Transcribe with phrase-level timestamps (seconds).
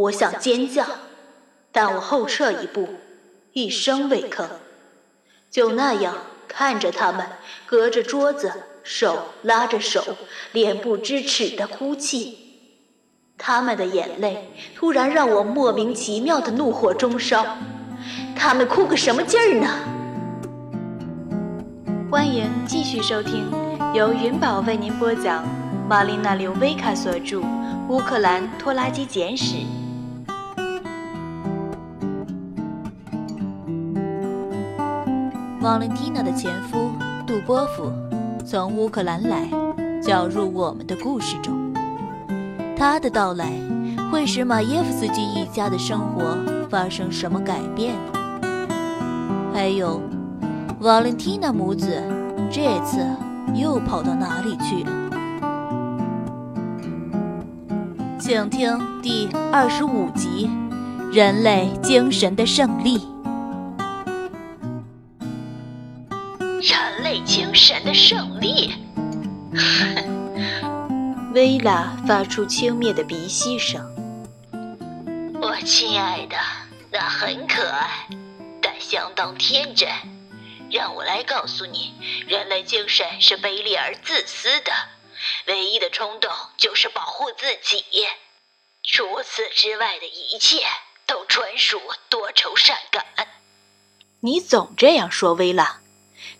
[0.00, 0.86] 我想尖叫，
[1.70, 2.88] 但我后撤一步，
[3.52, 4.46] 一声未吭，
[5.50, 6.14] 就那样
[6.48, 7.26] 看着他们
[7.66, 8.50] 隔着桌子，
[8.82, 10.02] 手拉着手，
[10.52, 12.38] 脸不知耻的哭泣。
[13.36, 17.44] 他们的眼泪突然让我莫名其妙的怒火中烧。
[18.34, 19.68] 他们哭个什么劲儿呢？
[22.10, 23.50] 欢迎继续收听，
[23.92, 25.46] 由云宝为您播讲，
[25.86, 27.40] 玛丽娜·刘维卡所著
[27.90, 29.56] 《乌克兰拖拉机简史》。
[35.60, 36.90] 瓦伦蒂娜的前夫
[37.26, 37.92] 杜波夫
[38.46, 39.46] 从乌克兰来，
[40.02, 41.70] 搅入我们的故事中。
[42.74, 43.52] 他的到来
[44.10, 46.34] 会使马耶夫斯基一家的生活
[46.70, 47.94] 发生什么改变？
[49.52, 50.00] 还有，
[50.80, 52.02] 瓦伦蒂娜母子
[52.50, 53.06] 这次
[53.54, 54.90] 又跑到哪里去了？
[58.18, 60.48] 请听第二十五集
[61.14, 62.98] 《人类精神的胜利》。
[67.54, 68.74] 神的胜利。
[71.34, 73.80] 薇拉发出轻蔑的鼻息声。
[75.40, 76.36] 我亲爱的，
[76.90, 78.08] 那很可爱，
[78.60, 79.88] 但相当天真。
[80.70, 81.94] 让我来告诉你，
[82.28, 84.72] 人类精神是卑劣而自私的，
[85.46, 87.84] 唯一的冲动就是保护自己。
[88.82, 90.62] 除此之外的一切
[91.06, 93.04] 都纯属多愁善感。
[94.20, 95.79] 你总这样说，薇拉。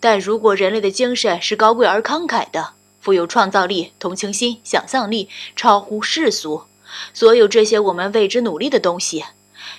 [0.00, 6.66] 但如果人类的精神是高贵而慷慨的，富有创造力、同情心、想象力，超乎世俗，
[7.12, 9.24] 所有这些我们为之努力的东西，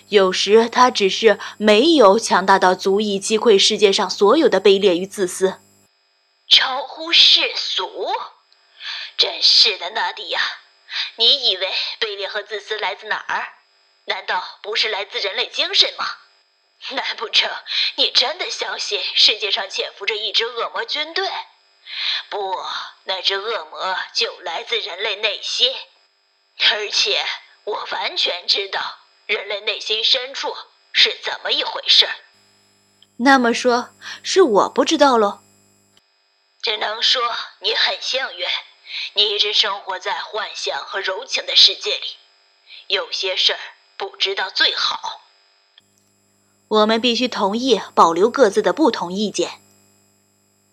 [0.09, 5.55] 有时它只是没有强大到足以击溃世界上所有的卑劣与自私。
[6.47, 8.07] 超乎世俗？
[9.17, 10.39] 真是的，纳迪亚，
[11.17, 11.67] 你以为
[11.99, 13.49] 卑劣和自私来自哪儿？
[14.05, 16.05] 难道不是来自人类精神吗？
[16.91, 17.49] 难不成
[17.95, 21.29] 你真的相信世界上潜伏着一支恶魔军队？
[22.29, 22.55] 不，
[23.03, 25.75] 那只恶魔就来自人类内心，
[26.71, 27.25] 而且
[27.63, 30.55] 我完全知道人类内心深处
[30.93, 32.07] 是怎么一回事。
[33.17, 33.89] 那么说，
[34.23, 35.41] 是我不知道喽？
[36.61, 38.47] 只能说你很幸运，
[39.13, 42.17] 你一直生活在幻想和柔情的世界里，
[42.87, 43.59] 有些事儿
[43.97, 45.21] 不知道最好。
[46.69, 49.59] 我们必须同意保留各自的不同意见。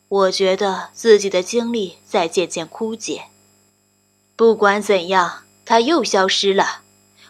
[0.09, 3.25] 我觉得自己的精力在渐渐枯竭。
[4.37, 6.83] 不管怎样，他又消失了。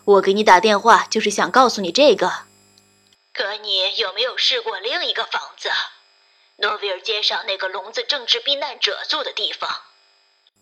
[0.05, 2.31] 我给你打电话就是想告诉你这个。
[3.33, 5.69] 可你有没有试过另一个房子？
[6.59, 9.71] 诺维尔街上那个聋子政治避难者住的地方。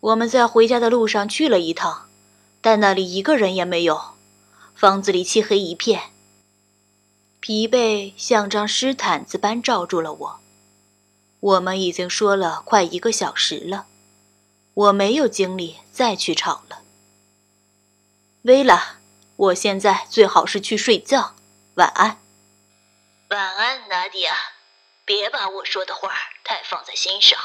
[0.01, 2.09] 我们在回家的路上去了一趟，
[2.61, 4.15] 但那里一个人也没有。
[4.75, 6.14] 房子里漆黑一片。
[7.47, 10.39] 疲惫像张湿毯子般罩住了我。
[11.39, 13.85] 我们已经说了快一个小时了，
[14.73, 16.81] 我没有精力再去吵了。
[18.41, 18.97] 薇拉，
[19.35, 21.35] 我现在最好是去睡觉，
[21.75, 22.19] 晚安。
[23.29, 24.33] 晚安，纳迪亚，
[25.05, 26.09] 别把我说的话
[26.43, 27.37] 太放在心上。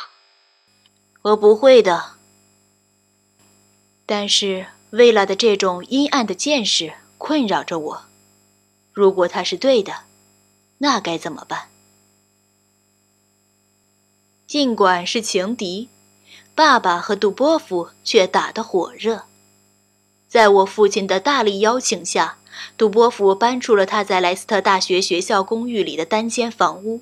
[1.20, 2.12] 我不会的。
[4.06, 8.09] 但是薇拉的这种阴暗的见识困扰着我。
[9.00, 9.94] 如果他是对的，
[10.76, 11.70] 那该怎么办？
[14.46, 15.88] 尽管是情敌，
[16.54, 19.24] 爸爸和杜波夫却打得火热。
[20.28, 22.36] 在我父亲的大力邀请下，
[22.76, 27.00] 杜波夫搬出了他在莱斯特大学学校公寓里的单间房屋，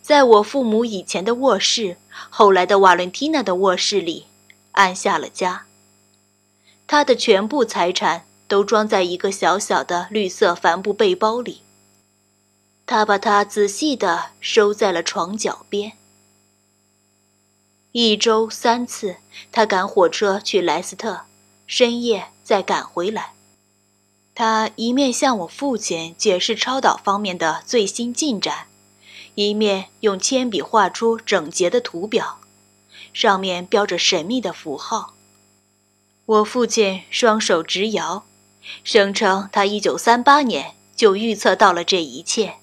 [0.00, 1.98] 在我父母以前的卧室，
[2.30, 4.24] 后来的瓦伦蒂娜的卧室里，
[4.72, 5.66] 安下了家。
[6.86, 8.24] 他的全部财产。
[8.50, 11.62] 都装在一个小小的绿色帆布背包里。
[12.84, 15.92] 他把它仔细地收在了床脚边。
[17.92, 19.18] 一周三次，
[19.52, 21.20] 他赶火车去莱斯特，
[21.68, 23.34] 深夜再赶回来。
[24.34, 28.66] 他一面向我父亲解释超导方面的最新进展，
[29.36, 32.40] 一面用铅笔画出整洁的图表，
[33.12, 35.14] 上面标着神秘的符号。
[36.26, 38.24] 我父亲双手直摇。
[38.84, 42.56] 声称他一九三八年就预测到了这一切。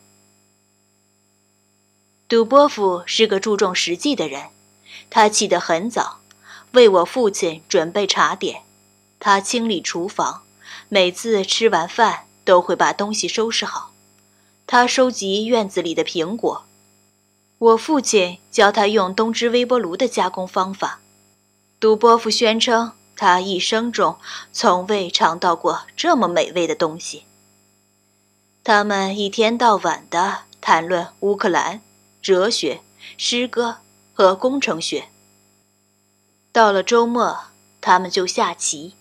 [2.28, 4.50] 杜波夫是个注重实际的人，
[5.10, 6.20] 他起得很早，
[6.74, 8.64] 为我父亲准备茶点。
[9.20, 10.44] 他清理厨房，
[10.90, 13.94] 每次吃完饭都会把东西收拾好。
[14.66, 16.66] 他收集院子里的苹果。
[17.58, 21.00] 我父亲教他用东芝微波炉的加工方法。
[21.80, 22.97] 杜波夫宣称。
[23.18, 24.18] 他一生中
[24.54, 27.24] 从未尝到过这么美味的东西。
[28.64, 31.82] 他们一天到晚的谈论乌克兰、
[32.22, 32.82] 哲学、
[33.18, 33.78] 诗歌
[34.14, 35.06] 和工程学。
[36.52, 37.38] 到了周末，
[37.82, 38.94] 他们就下棋。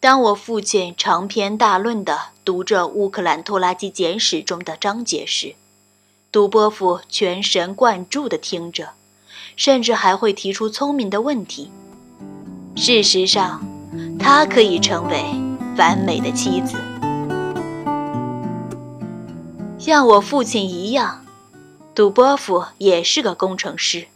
[0.00, 5.56] 当我父亲长篇大论地读着《乌克兰拖拉机简史》中的章节时，
[6.30, 8.90] 杜波夫全神贯注地听着，
[9.56, 11.72] 甚至还会提出聪明的问题。
[12.80, 13.60] 事实上，
[14.20, 15.24] 她可以成为
[15.76, 16.76] 完美的妻子。
[19.80, 21.26] 像我父亲一样，
[21.92, 24.06] 杜波夫也是个工程师，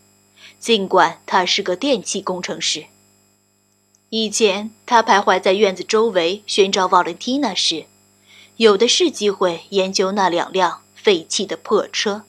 [0.60, 2.84] 尽管他是个电气工程师。
[4.10, 7.86] 以前他徘徊在院子周围寻找瓦伦蒂娜时，
[8.58, 12.22] 有的是机会研究那两辆废弃的破车，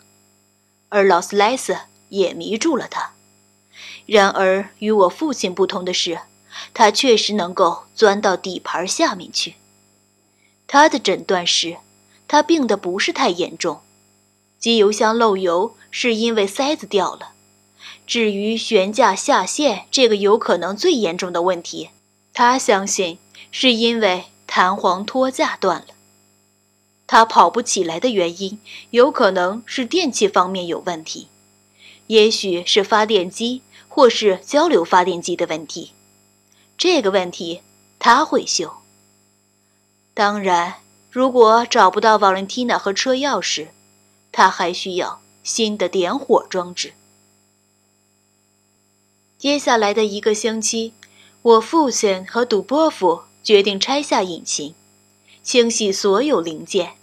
[0.90, 1.78] 而劳斯莱斯
[2.10, 3.13] 也迷住了他。
[4.06, 6.20] 然而，与我父亲不同的是，
[6.74, 9.56] 他确实能够钻到底盘下面去。
[10.68, 11.78] 他的诊断是，
[12.28, 13.80] 他病得不是太严重，
[14.60, 17.34] 机油箱漏油是因为塞子掉了。
[18.06, 21.90] 至于悬架下陷这个有可能最严重的问题，
[22.34, 23.18] 他相信
[23.52, 25.88] 是因为弹簧托架断了。
[27.08, 28.60] 他跑不起来的原因，
[28.90, 31.28] 有可能是电器方面有问题，
[32.08, 33.62] 也许是发电机。
[33.96, 35.92] 或是交流发电机的问题，
[36.80, 37.62] 这个问题
[38.00, 38.74] 他会修。
[40.16, 40.78] 当然，
[41.12, 43.68] 如果找不到瓦伦蒂娜和车钥匙，
[44.32, 46.94] 他还需要新的点火装置。
[49.38, 50.94] 接下来的一个星期，
[51.44, 54.74] 我父亲和杜波夫决定拆下引擎，
[55.44, 56.96] 清洗所有零件，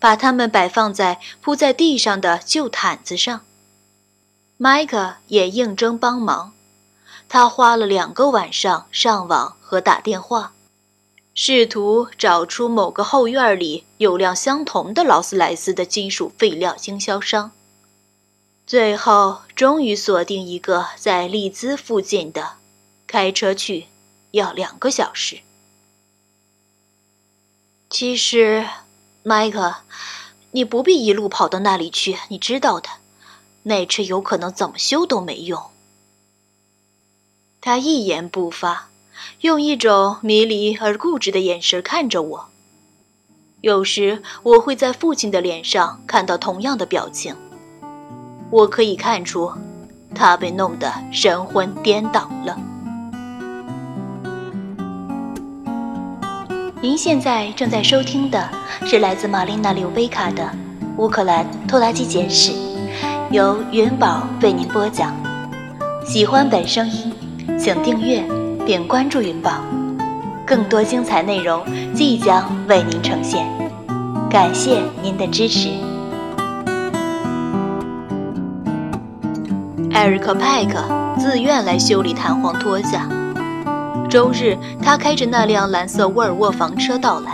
[0.00, 3.42] 把它们摆放在铺在地上的旧毯子上。
[4.64, 6.54] 麦克也应征帮忙，
[7.28, 10.54] 他花了两个晚上上网和打电话，
[11.34, 17.52] 试图找出某个后院里有辆相同的劳斯莱斯的金属废料经销商。
[18.66, 22.52] 最后，终于锁定一个在利兹附近的，
[23.06, 23.88] 开车去
[24.30, 25.40] 要两个小时。
[27.90, 28.66] 其实，
[29.22, 29.74] 麦克，
[30.52, 32.88] 你不必一路跑到那里去，你知道的。
[33.64, 35.60] 那车有可能怎么修都没用。
[37.60, 38.88] 他一言不发，
[39.40, 42.48] 用一种迷离而固执的眼神看着我。
[43.62, 47.34] 有时我会在父亲的脸上看到同样的表情。
[48.50, 49.50] 我可以看出，
[50.14, 52.60] 他被弄得神魂颠倒了。
[56.82, 58.46] 您现在正在收听的
[58.84, 60.42] 是来自玛丽娜·刘贝卡的
[60.98, 62.52] 《乌克兰拖拉机简史》。
[63.34, 65.12] 由云宝为您播讲。
[66.06, 67.12] 喜欢本声音，
[67.58, 68.24] 请订阅
[68.64, 69.50] 并关注云宝，
[70.46, 71.60] 更多精彩内容
[71.92, 73.44] 即将为您呈现。
[74.30, 75.68] 感谢您的支持。
[79.92, 80.84] 艾瑞克·派克
[81.18, 83.08] 自愿来修理弹簧托架。
[84.08, 87.32] 周日，他开着那辆蓝色沃尔沃房车到来，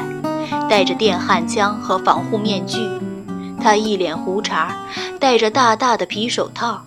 [0.66, 2.78] 带着电焊枪和防护面具。
[3.60, 4.74] 他一脸胡茬，
[5.20, 6.82] 戴着大大的皮手套，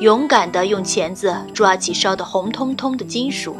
[0.00, 3.56] 勇敢地用钳子抓起烧得红彤彤的金属，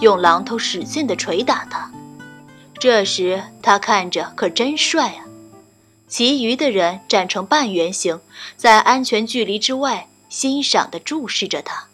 [0.00, 1.90] 用榔头使劲地捶打它。
[2.78, 5.24] 这时他看着可真帅啊！
[6.06, 8.20] 其余的人站成半圆形，
[8.56, 11.88] 在安全距离之外欣赏地注视着他。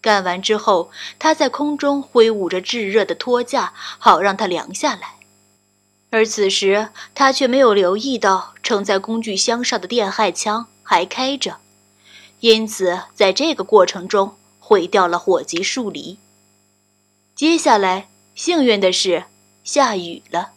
[0.00, 5.14] 干完之后，他在空中挥舞着炙热的托架，好让它凉下来。
[6.10, 11.58] 而此时，他却没有留意到盛在工具箱上的电焊枪还开着，
[12.40, 16.18] 因此在这个过程中毁掉了火棘树篱。
[17.34, 19.24] 接下来，幸运的是
[19.62, 20.52] 下雨了，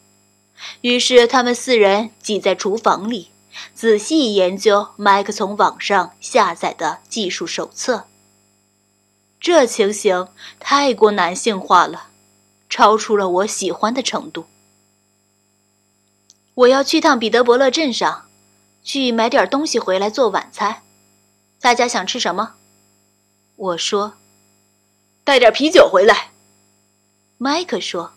[0.82, 3.28] 于是他们四人挤在厨房里，
[3.74, 8.06] 仔细研究麦克从网上下载的技术手册。
[9.40, 12.08] 这情形太过男性化了，
[12.70, 14.46] 超出了我喜欢的程度。
[16.58, 18.26] 我要去趟彼得伯勒镇上，
[18.82, 20.82] 去买点东西回来做晚餐。
[21.62, 22.56] 大家想吃什么？
[23.56, 24.16] 我说
[25.24, 26.32] ：“带点啤酒回来。”
[27.38, 28.14] 麦克说：“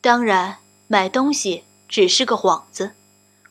[0.00, 2.92] 当然，买东西只是个幌子。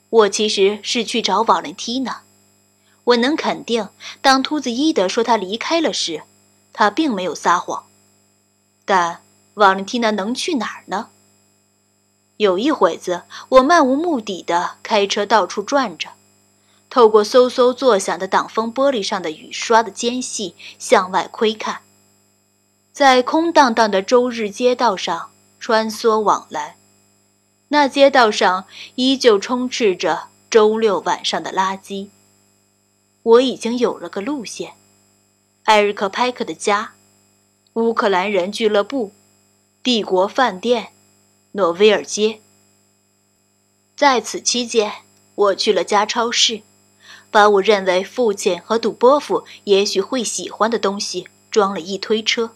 [0.09, 2.21] 我其实是去找瓦伦蒂娜。
[3.03, 3.89] 我能肯定，
[4.21, 6.23] 当秃子伊德说他离开了时，
[6.71, 7.85] 他并没有撒谎。
[8.85, 9.21] 但
[9.55, 11.09] 瓦伦蒂娜能去哪儿呢？”
[12.41, 16.09] 有一会子，我漫无目的的开车到处转着，
[16.89, 21.81] 透过嗖嗖作响的挡风玻璃上的雨刷的间隙向外窥看。
[22.91, 25.29] 在空荡荡的周日街道上
[25.59, 26.77] 穿梭往来。
[27.67, 32.09] 那街道上依旧充斥着周六晚上的垃圾。
[33.21, 34.73] 我已经有了个路线：
[35.65, 36.93] 艾瑞克·派克的家、
[37.73, 39.11] 乌克兰人俱乐部、
[39.83, 40.91] 帝国饭店、
[41.53, 42.41] 诺威尔街。
[43.95, 44.91] 在此期间，
[45.35, 46.61] 我去了家超市，
[47.29, 52.51] 把我认为父亲和杜波夫也许会喜欢的东西装了一推车，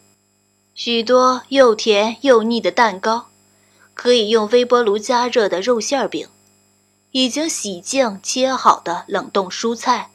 [0.74, 3.28] 许多又甜又腻的蛋糕。
[3.94, 6.28] 可以用微波炉加热的肉馅饼，
[7.12, 10.12] 已经洗净切好的冷冻蔬菜，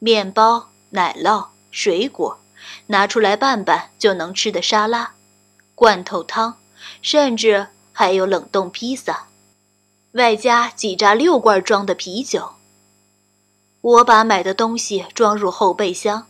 [0.00, 2.40] 面包、奶酪、水果，
[2.88, 5.14] 拿出来拌拌就能吃的沙拉，
[5.76, 6.58] 罐头汤，
[7.00, 9.28] 甚至还有冷冻披萨，
[10.12, 12.50] 外加几扎六罐装的啤酒。
[13.80, 16.26] 我把买的东西装入后备箱，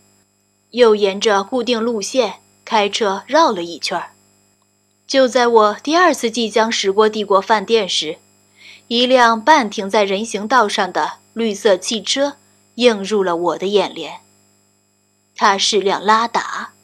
[0.71, 4.01] 又沿着固定路线开车绕了一圈。
[5.09, 8.19] 就在我第二次即将驶过帝国饭店时，
[8.87, 12.37] 一辆半停在人行道上的绿色汽车
[12.77, 14.21] 映入了我的眼帘。
[15.35, 16.75] 它是辆拉达，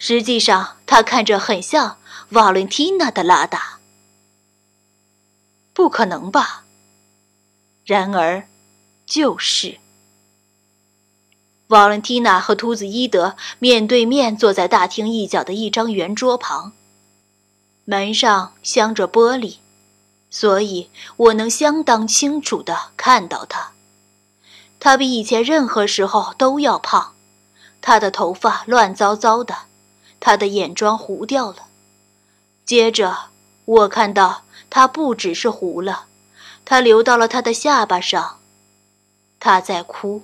[0.00, 1.98] 实际上它看着很像
[2.30, 3.76] 瓦伦蒂娜的拉达。
[5.80, 6.66] 不可能吧？
[7.86, 8.46] 然而，
[9.06, 9.78] 就是。
[11.68, 16.74] 瓦伦蒂娜和秃子伊德面对面坐在大厅一角的一张圆桌旁。
[17.86, 19.56] 门上镶着玻璃，
[20.28, 23.72] 所以我能相当清楚地看到他。
[24.78, 27.14] 他比以前任何时候都要胖，
[27.80, 29.56] 他的头发乱糟糟的，
[30.20, 31.68] 他的眼妆糊掉了。
[32.66, 33.30] 接着，
[33.64, 36.06] 我看到他不只是糊了，
[36.64, 38.38] 他流到了他的下巴上。
[39.38, 40.22] 他在哭。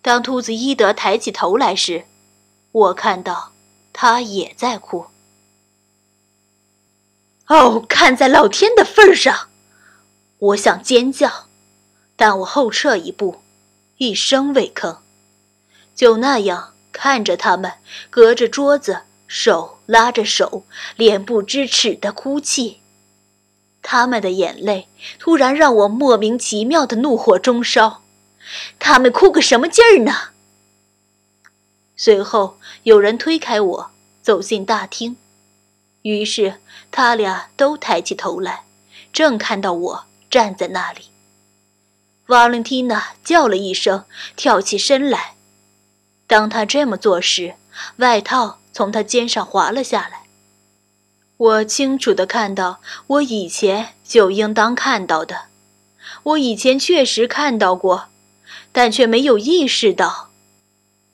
[0.00, 2.04] 当兔子伊德抬起头来时，
[2.70, 3.52] 我看到
[3.92, 5.06] 他也在哭。
[7.48, 9.48] 哦，看在老天的份上，
[10.38, 11.48] 我想尖叫，
[12.14, 13.42] 但我后撤一步，
[13.96, 14.98] 一声未吭，
[15.94, 17.72] 就那样看着他们
[18.10, 20.64] 隔着桌子，手拉着手，
[20.96, 22.77] 脸不知耻的哭泣。
[23.82, 28.02] 他们的眼泪突然让我莫名其妙的怒火中烧。
[28.78, 30.30] 他们哭个什么劲儿呢？
[31.96, 33.90] 随后有人推开我，
[34.22, 35.16] 走进大厅。
[36.02, 38.64] 于是，他俩都抬起头来，
[39.12, 41.10] 正看到我站在那里。
[42.28, 44.04] 瓦伦蒂娜叫了一声，
[44.36, 45.34] 跳起身来。
[46.26, 47.56] 当他这么做时，
[47.96, 50.17] 外套从他肩上滑了下来。
[51.38, 55.42] 我清楚地看到我以前就应当看到的，
[56.24, 58.08] 我以前确实看到过，
[58.72, 60.30] 但却没有意识到，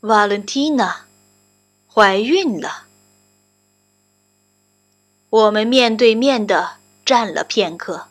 [0.00, 1.04] 瓦伦蒂娜
[1.86, 2.84] 怀孕了。
[5.28, 8.06] 我们面对面的站了片刻，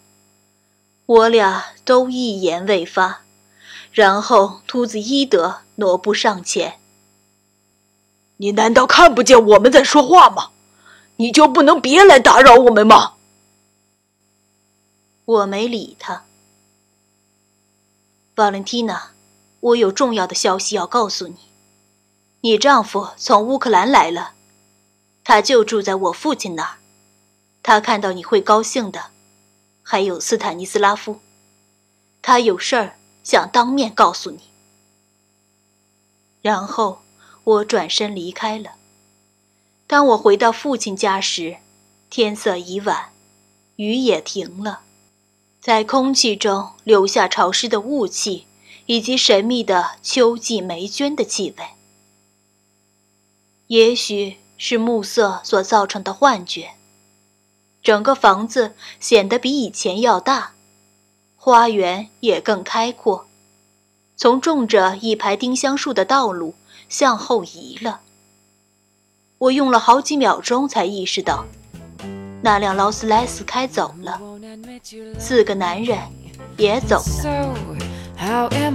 [1.08, 3.24] 我俩都一言未发，
[3.92, 6.76] 然后秃子伊德挪步上前
[8.38, 10.52] ：“你难道看不见我们在说话吗？
[11.18, 13.16] 你就不能别来打扰我们吗？”
[15.26, 16.26] 我没理他。
[18.36, 19.12] 瓦伦蒂娜，
[19.60, 21.38] 我有重要的消息要告诉你，
[22.42, 24.34] 你丈夫从乌克兰来了，
[25.24, 26.80] 他就住在我父亲那儿。
[27.62, 29.12] 他看到你会高兴的，
[29.82, 31.22] 还有斯坦尼斯拉夫，
[32.22, 34.40] 他有事儿想当面告诉你。
[36.42, 37.04] 然后
[37.46, 38.72] 我转身离开了。
[39.94, 41.58] 当我回到父亲家时，
[42.10, 43.12] 天色已晚，
[43.76, 44.80] 雨也停了，
[45.62, 48.48] 在空气中留下潮湿的雾气
[48.88, 51.64] 以及神秘的秋季霉菌的气味。
[53.68, 56.72] 也许是暮色所造成的幻觉。
[57.84, 60.56] 整个房子显得比以前要大，
[61.36, 63.28] 花园也更开阔。
[64.18, 66.56] 从种着一排丁香树的道路
[66.90, 68.02] 向后移了。
[69.44, 71.44] 我用了好几秒钟才意识到，
[72.42, 74.18] 那辆劳斯莱斯开走了，
[75.20, 75.98] 四个男人
[76.56, 77.54] 也走了。
[78.20, 78.72] A